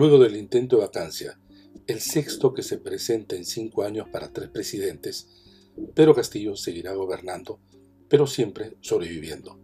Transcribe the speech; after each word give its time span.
Luego 0.00 0.18
del 0.18 0.38
intento 0.38 0.76
de 0.76 0.86
vacancia, 0.86 1.38
el 1.86 2.00
sexto 2.00 2.54
que 2.54 2.62
se 2.62 2.78
presenta 2.78 3.36
en 3.36 3.44
cinco 3.44 3.82
años 3.82 4.08
para 4.08 4.32
tres 4.32 4.48
presidentes, 4.48 5.28
Pedro 5.94 6.14
Castillo 6.14 6.56
seguirá 6.56 6.94
gobernando, 6.94 7.60
pero 8.08 8.26
siempre 8.26 8.78
sobreviviendo. 8.80 9.60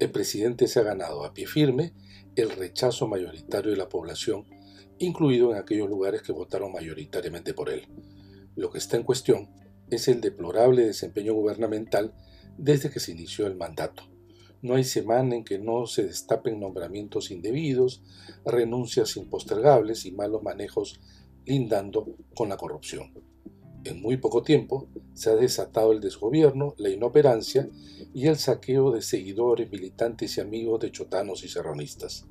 El 0.00 0.10
presidente 0.10 0.66
se 0.66 0.80
ha 0.80 0.82
ganado 0.82 1.24
a 1.24 1.34
pie 1.34 1.46
firme 1.46 1.94
el 2.34 2.50
rechazo 2.50 3.06
mayoritario 3.06 3.70
de 3.70 3.76
la 3.76 3.88
población, 3.88 4.44
incluido 4.98 5.52
en 5.52 5.58
aquellos 5.58 5.88
lugares 5.88 6.22
que 6.22 6.32
votaron 6.32 6.72
mayoritariamente 6.72 7.54
por 7.54 7.70
él. 7.70 7.86
Lo 8.56 8.70
que 8.70 8.78
está 8.78 8.96
en 8.96 9.04
cuestión 9.04 9.50
es 9.88 10.08
el 10.08 10.20
deplorable 10.20 10.84
desempeño 10.84 11.32
gubernamental 11.32 12.12
desde 12.58 12.90
que 12.90 12.98
se 12.98 13.12
inició 13.12 13.46
el 13.46 13.54
mandato. 13.54 14.09
No 14.62 14.74
hay 14.74 14.84
semana 14.84 15.36
en 15.36 15.44
que 15.44 15.58
no 15.58 15.86
se 15.86 16.04
destapen 16.04 16.60
nombramientos 16.60 17.30
indebidos, 17.30 18.02
renuncias 18.44 19.16
impostergables 19.16 20.04
y 20.04 20.12
malos 20.12 20.42
manejos 20.42 21.00
lindando 21.46 22.16
con 22.34 22.50
la 22.50 22.56
corrupción. 22.56 23.12
En 23.84 24.02
muy 24.02 24.18
poco 24.18 24.42
tiempo 24.42 24.88
se 25.14 25.30
ha 25.30 25.36
desatado 25.36 25.92
el 25.92 26.00
desgobierno, 26.00 26.74
la 26.76 26.90
inoperancia 26.90 27.70
y 28.12 28.26
el 28.26 28.36
saqueo 28.36 28.90
de 28.90 29.00
seguidores, 29.00 29.70
militantes 29.70 30.36
y 30.36 30.42
amigos 30.42 30.80
de 30.80 30.92
chotanos 30.92 31.42
y 31.44 31.48
serronistas. 31.48 32.26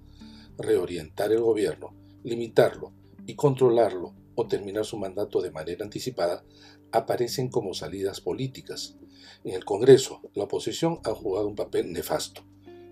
Reorientar 0.60 1.32
el 1.32 1.42
gobierno, 1.42 1.96
limitarlo 2.24 2.92
y 3.26 3.34
controlarlo 3.34 4.14
o 4.40 4.48
terminar 4.48 4.86
su 4.86 4.98
mandato 4.98 5.42
de 5.42 5.52
manera 5.52 5.84
anticipada 5.84 6.46
aparecen 6.92 7.50
como 7.50 7.74
salidas 7.74 8.22
políticas. 8.22 8.96
En 9.44 9.54
el 9.54 9.66
Congreso, 9.66 10.22
la 10.34 10.46
oposición 10.46 11.00
ha 11.04 11.12
jugado 11.12 11.48
un 11.48 11.56
papel 11.56 11.92
nefasto. 11.92 12.44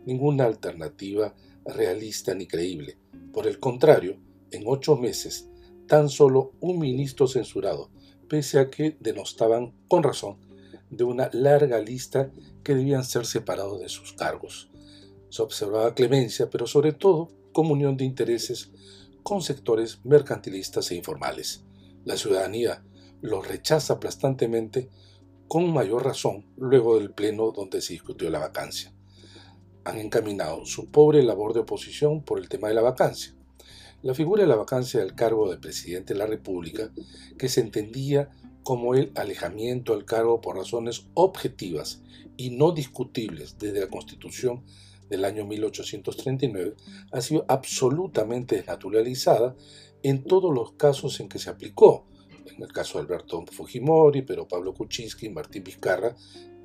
Ninguna 0.05 0.43
alternativa 0.43 1.35
realista 1.65 2.35
ni 2.35 2.47
creíble. 2.47 2.97
Por 3.31 3.47
el 3.47 3.59
contrario, 3.59 4.19
en 4.51 4.63
ocho 4.65 4.97
meses, 4.97 5.49
tan 5.87 6.09
solo 6.09 6.51
un 6.59 6.79
ministro 6.79 7.27
censurado, 7.27 7.91
pese 8.27 8.59
a 8.59 8.69
que 8.69 8.97
denostaban 8.99 9.73
con 9.87 10.03
razón 10.03 10.37
de 10.89 11.05
una 11.05 11.29
larga 11.31 11.79
lista 11.79 12.29
que 12.63 12.75
debían 12.75 13.05
ser 13.05 13.25
separados 13.25 13.79
de 13.79 13.87
sus 13.87 14.11
cargos. 14.11 14.69
Se 15.29 15.41
observaba 15.41 15.93
clemencia, 15.93 16.49
pero 16.49 16.67
sobre 16.67 16.91
todo 16.91 17.29
comunión 17.53 17.95
de 17.95 18.03
intereses 18.03 18.71
con 19.27 19.41
sectores 19.41 19.99
mercantilistas 20.05 20.89
e 20.89 20.95
informales. 20.95 21.65
La 22.05 22.15
ciudadanía 22.15 22.81
lo 23.19 23.41
rechaza 23.41 23.95
aplastantemente 23.95 24.87
con 25.49 25.73
mayor 25.73 26.05
razón 26.05 26.45
luego 26.55 26.97
del 26.97 27.11
pleno 27.11 27.51
donde 27.51 27.81
se 27.81 27.91
discutió 27.91 28.29
la 28.29 28.39
vacancia. 28.39 28.93
Han 29.83 29.97
encaminado 29.97 30.65
su 30.65 30.89
pobre 30.91 31.23
labor 31.23 31.53
de 31.53 31.59
oposición 31.59 32.23
por 32.23 32.39
el 32.39 32.47
tema 32.47 32.69
de 32.69 32.75
la 32.75 32.81
vacancia. 32.81 33.35
La 34.01 34.13
figura 34.13 34.43
de 34.43 34.47
la 34.47 34.55
vacancia 34.55 35.01
del 35.01 35.13
cargo 35.13 35.51
de 35.51 35.57
presidente 35.57 36.13
de 36.13 36.19
la 36.19 36.25
República, 36.25 36.89
que 37.37 37.49
se 37.49 37.59
entendía 37.59 38.29
como 38.63 38.95
el 38.95 39.11
alejamiento 39.15 39.93
al 39.93 40.05
cargo 40.05 40.39
por 40.39 40.55
razones 40.55 41.07
objetivas 41.15 42.01
y 42.37 42.51
no 42.51 42.71
discutibles 42.71 43.57
desde 43.57 43.81
la 43.81 43.87
Constitución 43.87 44.63
del 45.09 45.25
año 45.25 45.45
1839, 45.45 46.75
ha 47.11 47.21
sido 47.21 47.45
absolutamente 47.47 48.55
desnaturalizada 48.55 49.55
en 50.03 50.23
todos 50.23 50.53
los 50.53 50.73
casos 50.73 51.19
en 51.19 51.29
que 51.29 51.39
se 51.39 51.49
aplicó, 51.49 52.05
en 52.45 52.61
el 52.61 52.71
caso 52.71 52.97
de 52.97 53.05
Alberto 53.05 53.43
Fujimori, 53.51 54.21
pero 54.21 54.47
Pablo 54.47 54.73
Kuczynski, 54.73 55.29
Martín 55.29 55.63
Vizcarra 55.63 56.15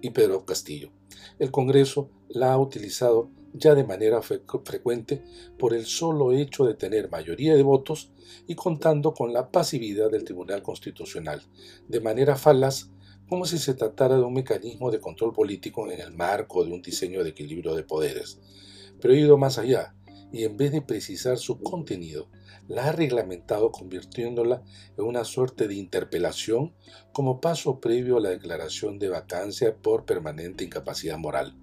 y 0.00 0.10
Pedro 0.10 0.44
Castillo. 0.44 0.90
El 1.38 1.50
Congreso 1.50 2.10
la 2.28 2.52
ha 2.52 2.58
utilizado 2.58 3.30
ya 3.52 3.74
de 3.74 3.84
manera 3.84 4.22
frecuente 4.22 5.22
por 5.58 5.74
el 5.74 5.84
solo 5.84 6.32
hecho 6.32 6.64
de 6.64 6.74
tener 6.74 7.10
mayoría 7.10 7.54
de 7.54 7.62
votos 7.62 8.10
y 8.46 8.54
contando 8.54 9.12
con 9.12 9.33
la 9.33 9.50
pasividad 9.50 10.11
del 10.11 10.24
Tribunal 10.24 10.62
Constitucional, 10.62 11.42
de 11.88 12.00
manera 12.00 12.36
falaz 12.36 12.90
como 13.32 13.46
si 13.46 13.56
se 13.56 13.72
tratara 13.72 14.16
de 14.16 14.24
un 14.24 14.34
mecanismo 14.34 14.90
de 14.90 15.00
control 15.00 15.32
político 15.32 15.90
en 15.90 15.98
el 15.98 16.12
marco 16.12 16.66
de 16.66 16.70
un 16.70 16.82
diseño 16.82 17.24
de 17.24 17.30
equilibrio 17.30 17.74
de 17.74 17.82
poderes. 17.82 18.38
Pero 19.00 19.14
ha 19.14 19.16
ido 19.16 19.38
más 19.38 19.56
allá, 19.56 19.94
y 20.30 20.44
en 20.44 20.58
vez 20.58 20.70
de 20.70 20.82
precisar 20.82 21.38
su 21.38 21.58
contenido, 21.58 22.28
la 22.68 22.88
ha 22.88 22.92
reglamentado 22.92 23.72
convirtiéndola 23.72 24.62
en 24.98 25.04
una 25.06 25.24
suerte 25.24 25.66
de 25.66 25.76
interpelación 25.76 26.74
como 27.14 27.40
paso 27.40 27.80
previo 27.80 28.18
a 28.18 28.20
la 28.20 28.28
declaración 28.28 28.98
de 28.98 29.08
vacancia 29.08 29.74
por 29.78 30.04
permanente 30.04 30.64
incapacidad 30.64 31.16
moral. 31.16 31.56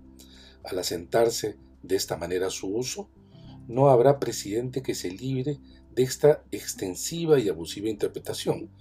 Al 0.63 0.79
asentarse 0.79 1.59
de 1.83 1.95
esta 1.95 2.17
manera 2.17 2.49
su 2.49 2.75
uso, 2.75 3.11
no 3.67 3.89
habrá 3.89 4.19
presidente 4.19 4.81
que 4.81 4.95
se 4.95 5.11
libre 5.11 5.59
de 5.93 6.01
esta 6.01 6.43
extensiva 6.49 7.39
y 7.39 7.47
abusiva 7.47 7.89
interpretación, 7.89 8.71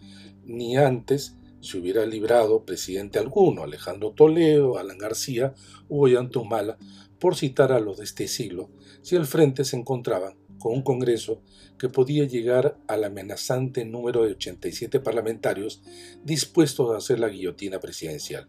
ni 0.47 0.79
antes 0.79 1.35
se 1.61 1.79
hubiera 1.79 2.07
librado 2.07 2.65
presidente 2.65 3.19
alguno, 3.19 3.63
Alejandro 3.63 4.13
Toledo, 4.13 4.79
Alan 4.79 4.99
García 4.99 5.55
o 5.89 6.07
Humala, 6.07 6.79
por 7.19 7.37
citar 7.37 7.73
a 7.73 7.81
los 7.81 7.99
de 7.99 8.05
este 8.05 8.29
siglo, 8.29 8.71
si 9.03 9.17
al 9.17 9.27
frente 9.27 9.65
se 9.65 9.77
encontraban 9.77 10.37
con 10.59 10.73
un 10.73 10.83
Congreso 10.83 11.43
que 11.79 11.89
podía 11.89 12.25
llegar 12.25 12.79
al 12.89 13.05
amenazante 13.05 13.85
número 13.85 14.25
de 14.25 14.33
87 14.33 15.01
parlamentarios 15.01 15.83
dispuestos 16.25 16.93
a 16.93 16.99
hacer 16.99 17.21
la 17.21 17.29
guillotina 17.29 17.81
presidencial. 17.81 18.49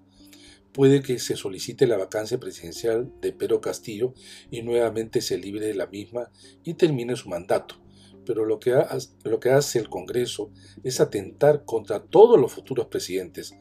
Puede 0.72 1.02
que 1.02 1.18
se 1.20 1.36
solicite 1.36 1.88
la 1.88 1.98
vacancia 1.98 2.40
presidencial 2.40 3.12
de 3.22 3.34
Pedro 3.34 3.60
Castillo 3.60 4.14
y 4.52 4.62
nuevamente 4.62 5.22
se 5.22 5.38
libre 5.38 5.66
de 5.66 5.74
la 5.74 5.88
misma 5.88 6.32
y 6.64 6.76
termine 6.76 7.16
su 7.16 7.30
mandato, 7.30 7.76
pero 8.30 8.46
lo 8.46 8.60
que, 8.60 8.80
lo 9.24 9.40
que 9.40 9.50
hace 9.50 9.80
el 9.80 9.90
Congreso 9.90 10.52
es 10.84 11.02
atentar 11.02 11.66
contra 11.66 12.04
todos 12.04 12.40
los 12.40 12.52
futuros 12.52 12.86
presidentes, 12.86 13.56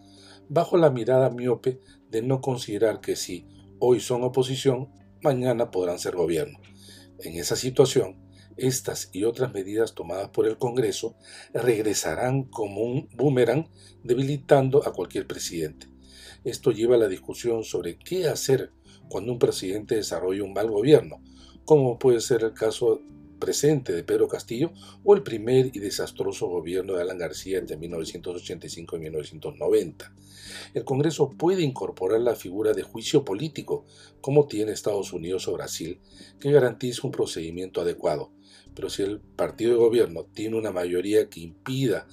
bajo 0.50 0.76
la 0.76 0.90
mirada 0.90 1.30
miope 1.30 1.80
de 2.10 2.20
no 2.20 2.42
considerar 2.42 3.00
que 3.00 3.16
si 3.16 3.46
hoy 3.78 3.98
son 3.98 4.24
oposición, 4.24 4.90
mañana 5.22 5.70
podrán 5.70 5.98
ser 5.98 6.16
gobierno. 6.16 6.58
En 7.20 7.36
esa 7.38 7.56
situación, 7.56 8.18
estas 8.58 9.08
y 9.14 9.24
otras 9.24 9.54
medidas 9.54 9.94
tomadas 9.94 10.28
por 10.28 10.46
el 10.46 10.58
Congreso 10.58 11.16
regresarán 11.54 12.42
como 12.42 12.82
un 12.82 13.08
boomerang 13.16 13.70
debilitando 14.04 14.86
a 14.86 14.92
cualquier 14.92 15.26
presidente. 15.26 15.86
Esto 16.44 16.72
lleva 16.72 16.96
a 16.96 16.98
la 16.98 17.08
discusión 17.08 17.64
sobre 17.64 17.98
qué 17.98 18.28
hacer 18.28 18.74
cuando 19.08 19.32
un 19.32 19.38
presidente 19.38 19.94
desarrolla 19.94 20.44
un 20.44 20.52
mal 20.52 20.70
gobierno, 20.70 21.22
como 21.64 21.98
puede 21.98 22.20
ser 22.20 22.44
el 22.44 22.52
caso 22.52 23.00
presente 23.38 23.92
de 23.92 24.04
Pedro 24.04 24.28
Castillo 24.28 24.72
o 25.04 25.14
el 25.14 25.22
primer 25.22 25.74
y 25.74 25.78
desastroso 25.78 26.46
gobierno 26.46 26.94
de 26.94 27.02
Alan 27.02 27.18
García 27.18 27.58
entre 27.58 27.76
1985 27.76 28.96
y 28.96 29.00
1990. 29.00 30.12
El 30.74 30.84
Congreso 30.84 31.30
puede 31.30 31.62
incorporar 31.62 32.20
la 32.20 32.34
figura 32.34 32.72
de 32.72 32.82
juicio 32.82 33.24
político, 33.24 33.84
como 34.20 34.46
tiene 34.46 34.72
Estados 34.72 35.12
Unidos 35.12 35.48
o 35.48 35.52
Brasil, 35.52 36.00
que 36.40 36.52
garantiza 36.52 37.06
un 37.06 37.12
procedimiento 37.12 37.80
adecuado. 37.80 38.30
Pero 38.74 38.90
si 38.90 39.02
el 39.02 39.20
partido 39.20 39.72
de 39.72 39.78
gobierno 39.78 40.24
tiene 40.24 40.56
una 40.56 40.70
mayoría 40.70 41.28
que 41.28 41.40
impida 41.40 42.06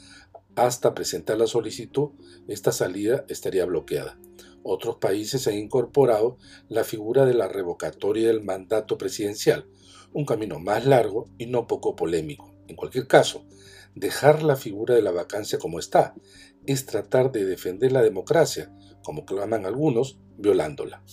hasta 0.56 0.96
presentar 0.96 1.38
la 1.38 1.48
solicitud, 1.48 2.12
esta 2.48 2.72
salida 2.72 3.26
estaría 3.28 3.66
bloqueada. 3.66 4.18
Otros 4.68 4.96
países 4.96 5.46
han 5.46 5.54
incorporado 5.54 6.40
la 6.70 6.84
figura 6.84 7.28
de 7.28 7.36
la 7.36 7.48
revocatoria 7.48 8.30
del 8.30 8.42
mandato 8.42 8.98
presidencial, 8.98 9.68
un 10.12 10.26
camino 10.26 10.58
más 10.58 10.88
largo 10.88 11.30
y 11.38 11.46
no 11.46 11.68
poco 11.68 11.96
polémico. 11.96 12.52
En 12.68 12.76
cualquier 12.76 13.06
caso, 13.06 13.46
dejar 13.94 14.42
la 14.42 14.56
figura 14.56 14.96
de 14.96 15.04
la 15.04 15.12
vacancia 15.12 15.60
como 15.60 15.78
está 15.78 16.16
es 16.66 16.88
tratar 16.88 17.32
de 17.32 17.46
defender 17.46 17.92
la 17.92 18.02
democracia, 18.02 18.76
como 19.04 19.24
claman 19.24 19.68
algunos, 19.68 20.18
violándola. 20.36 21.04